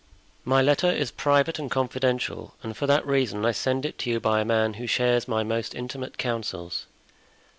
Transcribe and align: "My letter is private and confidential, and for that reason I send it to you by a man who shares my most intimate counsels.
"My 0.43 0.63
letter 0.63 0.89
is 0.91 1.11
private 1.11 1.59
and 1.59 1.69
confidential, 1.69 2.55
and 2.63 2.75
for 2.75 2.87
that 2.87 3.05
reason 3.05 3.45
I 3.45 3.51
send 3.51 3.85
it 3.85 3.99
to 3.99 4.09
you 4.09 4.19
by 4.19 4.41
a 4.41 4.45
man 4.45 4.73
who 4.81 4.87
shares 4.87 5.27
my 5.27 5.43
most 5.43 5.75
intimate 5.75 6.17
counsels. 6.17 6.87